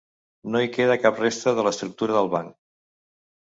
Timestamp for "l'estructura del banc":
1.69-2.59